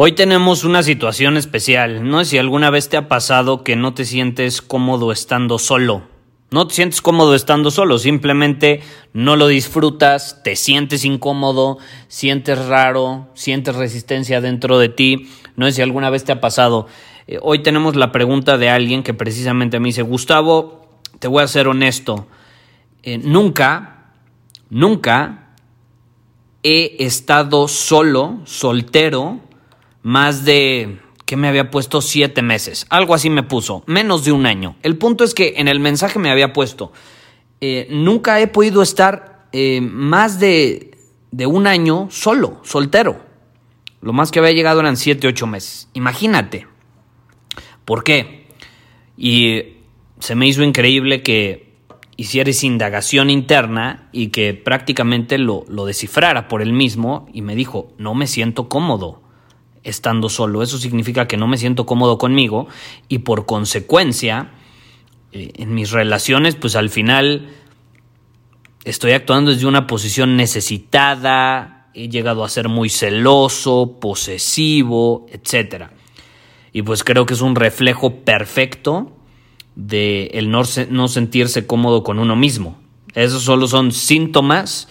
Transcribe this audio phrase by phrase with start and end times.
[0.00, 2.08] Hoy tenemos una situación especial.
[2.08, 6.04] No sé si alguna vez te ha pasado que no te sientes cómodo estando solo.
[6.52, 8.80] No te sientes cómodo estando solo, simplemente
[9.12, 15.28] no lo disfrutas, te sientes incómodo, sientes raro, sientes resistencia dentro de ti.
[15.56, 16.86] No sé si alguna vez te ha pasado.
[17.26, 21.48] Eh, hoy tenemos la pregunta de alguien que precisamente me dice, Gustavo, te voy a
[21.48, 22.28] ser honesto,
[23.02, 24.12] eh, nunca,
[24.70, 25.56] nunca
[26.62, 29.40] he estado solo, soltero,
[30.02, 32.86] más de que me había puesto siete meses.
[32.88, 34.76] Algo así me puso, menos de un año.
[34.82, 36.90] El punto es que en el mensaje me había puesto,
[37.60, 40.92] eh, nunca he podido estar eh, más de,
[41.30, 43.20] de un año solo, soltero.
[44.00, 45.90] Lo más que había llegado eran siete, ocho meses.
[45.92, 46.66] Imagínate.
[47.84, 48.46] ¿Por qué?
[49.16, 49.76] Y
[50.20, 51.74] se me hizo increíble que
[52.16, 57.92] hicieras indagación interna y que prácticamente lo, lo descifrara por él mismo y me dijo,
[57.98, 59.27] no me siento cómodo
[59.88, 60.62] estando solo.
[60.62, 62.68] Eso significa que no me siento cómodo conmigo
[63.08, 64.50] y por consecuencia
[65.32, 67.48] eh, en mis relaciones pues al final
[68.84, 75.86] estoy actuando desde una posición necesitada, he llegado a ser muy celoso, posesivo, etc.
[76.72, 79.12] Y pues creo que es un reflejo perfecto
[79.74, 82.78] de el no, no sentirse cómodo con uno mismo.
[83.14, 84.88] Esos solo son síntomas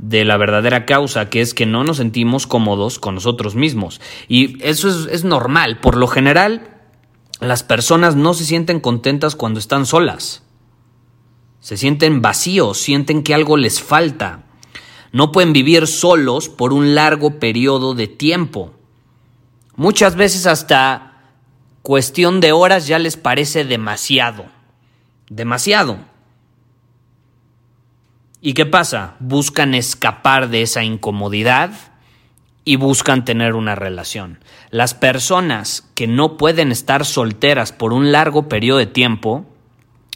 [0.00, 4.00] de la verdadera causa, que es que no nos sentimos cómodos con nosotros mismos.
[4.28, 5.78] Y eso es, normal.
[5.80, 6.78] Por lo general,
[7.38, 10.42] las personas no se sienten contentas cuando están solas.
[11.60, 14.44] Se sienten vacíos, sienten que algo les falta.
[15.12, 18.72] No pueden vivir solos por un largo periodo de tiempo.
[19.76, 21.20] Muchas veces hasta
[21.82, 24.46] cuestión de horas ya les parece demasiado.
[25.28, 25.98] Demasiado.
[28.42, 29.16] ¿Y qué pasa?
[29.20, 31.72] Buscan escapar de esa incomodidad
[32.64, 34.38] y buscan tener una relación.
[34.70, 39.44] Las personas que no pueden estar solteras por un largo periodo de tiempo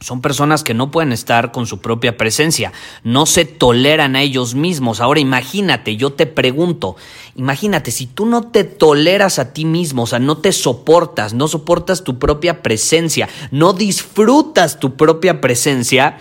[0.00, 2.72] son personas que no pueden estar con su propia presencia,
[3.02, 5.00] no se toleran a ellos mismos.
[5.00, 6.96] Ahora imagínate, yo te pregunto,
[7.34, 11.48] imagínate, si tú no te toleras a ti mismo, o sea, no te soportas, no
[11.48, 16.18] soportas tu propia presencia, no disfrutas tu propia presencia,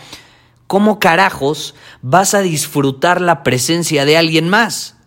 [0.68, 4.94] ¿cómo carajos vas a disfrutar la presencia de alguien más?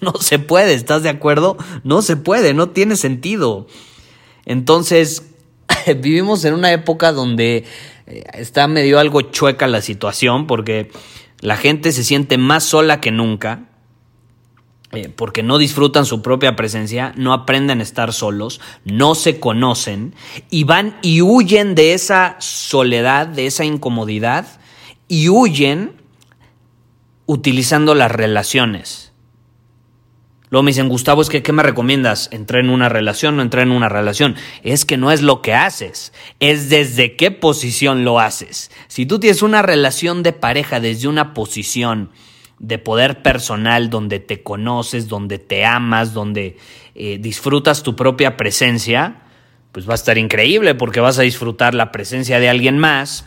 [0.00, 1.58] No se puede, ¿estás de acuerdo?
[1.84, 3.66] No se puede, no tiene sentido.
[4.46, 5.24] Entonces,
[5.86, 7.66] vivimos en una época donde
[8.06, 10.90] eh, está medio algo chueca la situación porque
[11.40, 13.66] la gente se siente más sola que nunca.
[14.92, 20.16] Eh, porque no disfrutan su propia presencia, no aprenden a estar solos, no se conocen
[20.50, 24.59] y van y huyen de esa soledad, de esa incomodidad
[25.10, 25.96] y huyen
[27.26, 29.12] utilizando las relaciones.
[30.50, 32.28] Luego me dicen, Gustavo, es que ¿qué me recomiendas?
[32.30, 34.36] ¿Entrar en una relación o entrar en una relación?
[34.62, 38.70] Es que no es lo que haces, es desde qué posición lo haces.
[38.86, 42.10] Si tú tienes una relación de pareja desde una posición
[42.60, 46.56] de poder personal, donde te conoces, donde te amas, donde
[46.94, 49.22] eh, disfrutas tu propia presencia,
[49.72, 53.26] pues va a estar increíble porque vas a disfrutar la presencia de alguien más,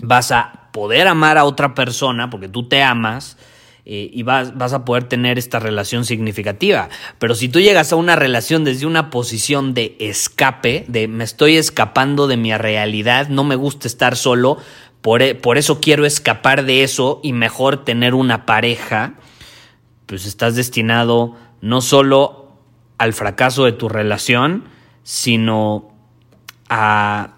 [0.00, 3.38] vas a poder amar a otra persona, porque tú te amas,
[3.84, 6.88] eh, y vas, vas, a poder tener esta relación significativa.
[7.20, 11.58] Pero si tú llegas a una relación desde una posición de escape, de me estoy
[11.58, 14.58] escapando de mi realidad, no me gusta estar solo,
[15.00, 19.14] por, e, por eso quiero escapar de eso y mejor tener una pareja,
[20.06, 22.58] pues estás destinado no solo
[22.98, 24.64] al fracaso de tu relación,
[25.04, 25.94] sino
[26.68, 27.33] a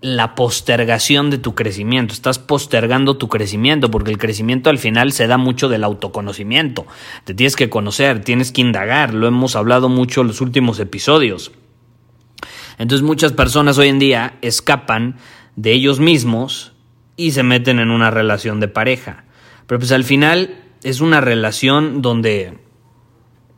[0.00, 2.14] la postergación de tu crecimiento.
[2.14, 6.86] Estás postergando tu crecimiento porque el crecimiento al final se da mucho del autoconocimiento.
[7.24, 9.12] Te tienes que conocer, tienes que indagar.
[9.12, 11.52] Lo hemos hablado mucho en los últimos episodios.
[12.78, 15.16] Entonces muchas personas hoy en día escapan
[15.56, 16.72] de ellos mismos
[17.16, 19.24] y se meten en una relación de pareja.
[19.66, 22.58] Pero pues al final es una relación donde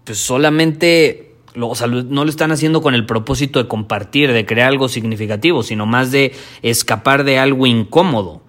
[0.04, 5.62] pues solamente no lo están haciendo con el propósito de compartir, de crear algo significativo,
[5.62, 6.32] sino más de
[6.62, 8.42] escapar de algo incómodo.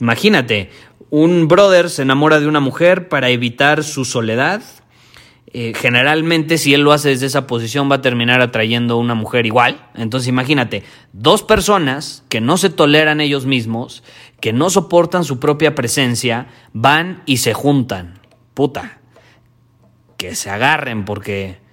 [0.00, 0.70] Imagínate,
[1.10, 4.62] un brother se enamora de una mujer para evitar su soledad.
[5.52, 9.14] Eh, generalmente, si él lo hace desde esa posición, va a terminar atrayendo a una
[9.14, 9.86] mujer igual.
[9.94, 10.82] Entonces, imagínate,
[11.12, 14.02] dos personas que no se toleran ellos mismos,
[14.40, 18.18] que no soportan su propia presencia, van y se juntan.
[18.52, 18.98] Puta.
[20.16, 21.63] Que se agarren porque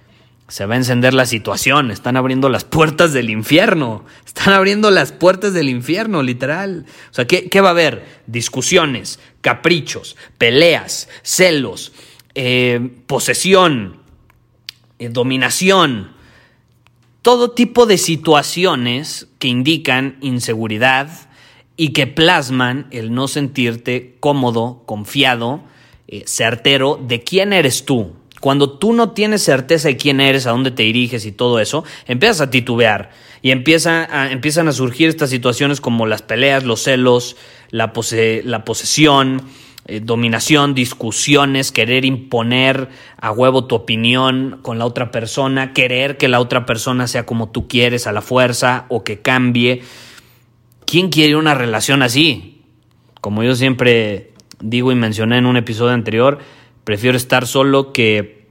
[0.52, 5.10] se va a encender la situación, están abriendo las puertas del infierno, están abriendo las
[5.10, 6.84] puertas del infierno, literal.
[7.10, 8.04] O sea, ¿qué, va a haber?
[8.26, 11.94] Discusiones, caprichos, peleas, celos,
[12.34, 14.02] eh, posesión,
[14.98, 16.12] eh, dominación,
[17.22, 21.30] todo tipo de situaciones que indican inseguridad
[21.78, 25.62] y que plasman el no sentirte cómodo, confiado,
[26.08, 30.50] eh, certero de quién eres tú, cuando tú no tienes certeza de quién eres, a
[30.50, 33.10] dónde te diriges y todo eso, empiezas a titubear
[33.40, 37.36] y empieza a, empiezan a surgir estas situaciones como las peleas, los celos,
[37.70, 37.92] la,
[38.42, 39.42] la posesión,
[39.86, 46.26] eh, dominación, discusiones, querer imponer a huevo tu opinión con la otra persona, querer que
[46.26, 49.82] la otra persona sea como tú quieres a la fuerza o que cambie.
[50.84, 52.62] ¿Quién quiere una relación así?
[53.20, 56.40] Como yo siempre digo y mencioné en un episodio anterior,
[56.84, 58.42] prefiero estar solo que...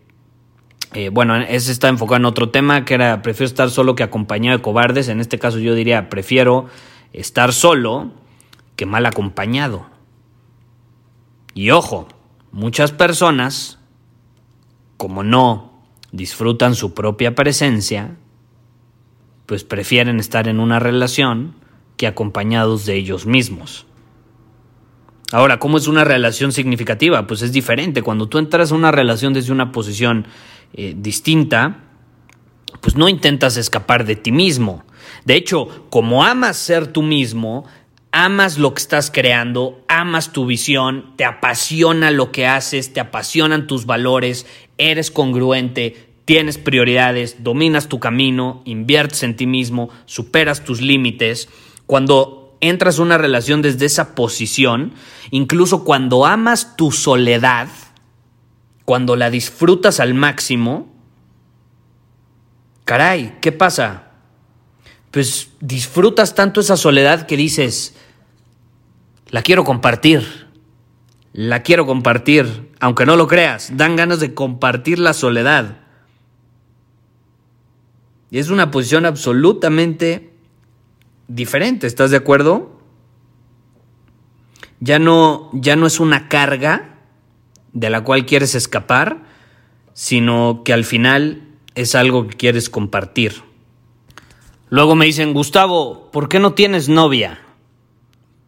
[0.93, 4.57] Eh, bueno, ese está enfocado en otro tema, que era prefiero estar solo que acompañado
[4.57, 5.07] de cobardes.
[5.07, 6.67] En este caso yo diría, prefiero
[7.13, 8.11] estar solo
[8.75, 9.85] que mal acompañado.
[11.53, 12.07] Y ojo,
[12.51, 13.79] muchas personas,
[14.97, 15.71] como no
[16.11, 18.17] disfrutan su propia presencia,
[19.45, 21.55] pues prefieren estar en una relación
[21.97, 23.85] que acompañados de ellos mismos.
[25.31, 27.25] Ahora, ¿cómo es una relación significativa?
[27.25, 28.01] Pues es diferente.
[28.01, 30.27] Cuando tú entras a una relación desde una posición
[30.73, 31.79] eh, distinta,
[32.81, 34.83] pues no intentas escapar de ti mismo.
[35.25, 37.65] De hecho, como amas ser tú mismo,
[38.11, 43.67] amas lo que estás creando, amas tu visión, te apasiona lo que haces, te apasionan
[43.67, 44.45] tus valores,
[44.77, 51.49] eres congruente, tienes prioridades, dominas tu camino, inviertes en ti mismo, superas tus límites.
[51.85, 54.93] Cuando entras a una relación desde esa posición,
[55.31, 57.67] incluso cuando amas tu soledad,
[58.85, 60.93] cuando la disfrutas al máximo,
[62.85, 64.11] caray, ¿qué pasa?
[65.09, 67.95] Pues disfrutas tanto esa soledad que dices,
[69.29, 70.47] la quiero compartir,
[71.33, 75.79] la quiero compartir, aunque no lo creas, dan ganas de compartir la soledad.
[78.29, 80.30] Y es una posición absolutamente
[81.35, 82.79] diferente, ¿estás de acuerdo?
[84.79, 86.97] Ya no, ya no es una carga
[87.73, 89.23] de la cual quieres escapar,
[89.93, 91.43] sino que al final
[91.75, 93.43] es algo que quieres compartir.
[94.69, 97.41] Luego me dicen, Gustavo, ¿por qué no tienes novia?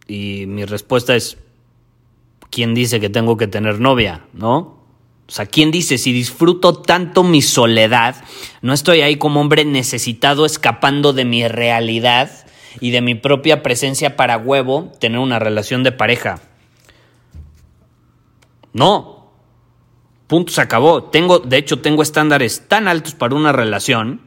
[0.07, 1.37] Y mi respuesta es,
[2.49, 4.25] ¿quién dice que tengo que tener novia?
[4.33, 4.83] ¿No?
[5.27, 8.23] O sea, ¿quién dice si disfruto tanto mi soledad,
[8.61, 12.42] no estoy ahí como hombre necesitado escapando de mi realidad?
[12.79, 16.41] Y de mi propia presencia para huevo tener una relación de pareja.
[18.73, 19.31] No.
[20.27, 21.03] Punto se acabó.
[21.03, 24.21] Tengo, de hecho, tengo estándares tan altos para una relación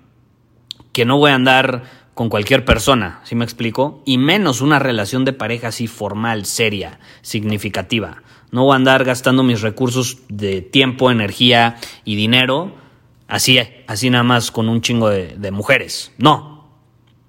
[0.93, 1.85] que no voy a andar
[2.15, 4.03] con cualquier persona, ¿sí me explico?
[4.07, 8.23] Y menos una relación de pareja así formal, seria, significativa.
[8.51, 11.77] No voy a andar gastando mis recursos de tiempo, energía
[12.07, 12.73] y dinero
[13.29, 16.13] así, así nada más con un chingo de, de mujeres.
[16.17, 16.71] No,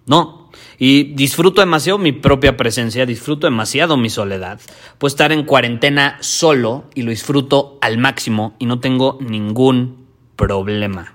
[0.06, 0.37] no,
[0.78, 4.60] y disfruto demasiado mi propia presencia, disfruto demasiado mi soledad.
[4.98, 10.06] Puedo estar en cuarentena solo y lo disfruto al máximo y no tengo ningún
[10.36, 11.14] problema.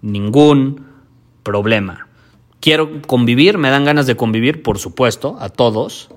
[0.00, 0.86] Ningún
[1.42, 2.08] problema.
[2.60, 6.08] Quiero convivir, me dan ganas de convivir, por supuesto, a todos,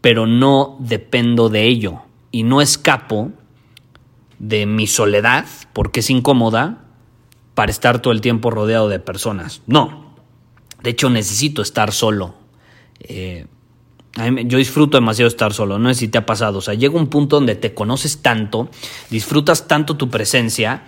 [0.00, 3.30] pero no dependo de ello y no escapo
[4.38, 6.84] de mi soledad, porque es incómoda,
[7.54, 9.62] para estar todo el tiempo rodeado de personas.
[9.66, 10.07] No,
[10.82, 12.34] de hecho, necesito estar solo.
[13.00, 13.46] Eh,
[14.46, 16.58] yo disfruto demasiado estar solo, no sé si te ha pasado.
[16.58, 18.68] O sea, llega un punto donde te conoces tanto,
[19.10, 20.84] disfrutas tanto tu presencia,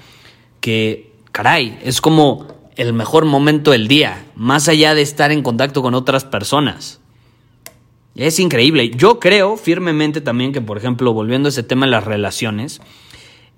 [0.60, 5.82] que, caray, es como el mejor momento del día, más allá de estar en contacto
[5.82, 7.00] con otras personas.
[8.16, 8.90] Es increíble.
[8.90, 12.80] Yo creo firmemente también que, por ejemplo, volviendo a ese tema de las relaciones,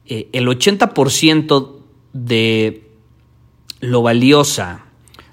[0.07, 1.79] eh, el 80%
[2.13, 2.91] de
[3.81, 4.85] lo valiosa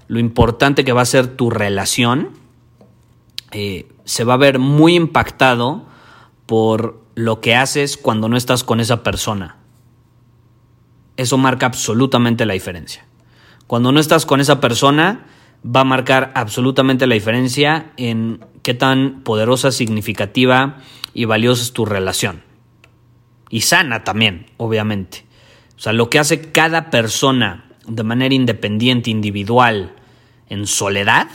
[0.10, 2.32] lo importante que va a ser tu relación,
[3.52, 5.86] eh, se va a ver muy impactado
[6.48, 9.58] por lo que haces cuando no estás con esa persona.
[11.16, 13.06] Eso marca absolutamente la diferencia.
[13.68, 15.28] Cuando no estás con esa persona,
[15.64, 20.78] va a marcar absolutamente la diferencia en qué tan poderosa, significativa
[21.14, 22.42] y valiosa es tu relación.
[23.52, 25.26] Y sana también, obviamente.
[25.78, 29.94] O sea, lo que hace cada persona de manera independiente, individual,
[30.50, 31.28] en soledad,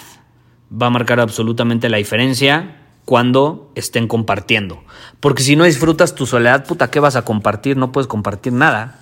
[0.71, 4.83] va a marcar absolutamente la diferencia cuando estén compartiendo.
[5.21, 7.77] Porque si no disfrutas tu soledad, puta, ¿qué vas a compartir?
[7.77, 9.01] No puedes compartir nada.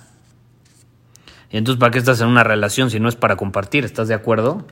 [1.51, 3.85] Y entonces, ¿para qué estás en una relación si no es para compartir?
[3.85, 4.65] ¿Estás de acuerdo?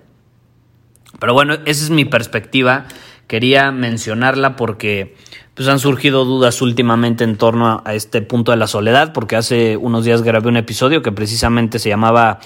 [1.20, 2.86] Pero bueno, esa es mi perspectiva.
[3.28, 5.16] Quería mencionarla porque
[5.54, 9.78] pues, han surgido dudas últimamente en torno a, este punto de la soledad, porque hace
[9.78, 12.40] unos días grabé un episodio que precisamente se llamaba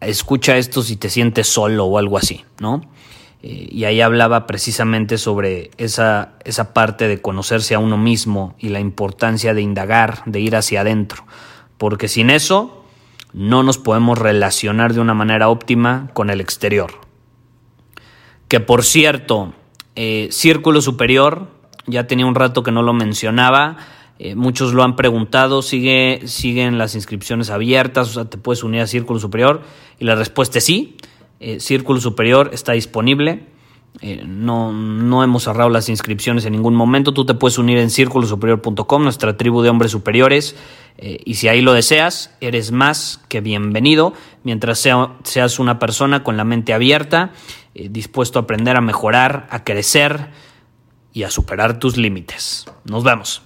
[0.00, 2.82] Escucha esto si te sientes solo o algo así, ¿no?
[3.42, 8.68] Eh, y ahí hablaba precisamente sobre esa, esa parte de conocerse a uno mismo y
[8.68, 11.24] la importancia de indagar, de ir hacia adentro,
[11.78, 12.84] porque sin eso
[13.32, 17.06] no nos podemos relacionar de una manera óptima con el exterior
[18.48, 19.52] que por cierto,
[19.94, 21.48] eh, Círculo Superior,
[21.86, 23.76] ya tenía un rato que no lo mencionaba,
[24.18, 28.80] eh, muchos lo han preguntado, sigue, siguen las inscripciones abiertas, o sea, te puedes unir
[28.80, 29.62] a Círculo Superior
[29.98, 30.96] y la respuesta es sí,
[31.40, 33.46] eh, Círculo Superior está disponible.
[34.26, 37.12] no, no hemos cerrado las inscripciones en ningún momento.
[37.12, 40.54] Tú te puedes unir en círculosuperior.com, nuestra tribu de hombres superiores.
[40.98, 44.12] y si ahí lo deseas, eres más que bienvenido
[44.44, 44.86] mientras
[45.24, 47.32] seas una persona con la mente abierta
[47.78, 50.28] eh, dispuesto a aprender a mejorar, a crecer
[51.12, 52.64] y a superar tus límites.
[52.86, 53.45] Nos vemos.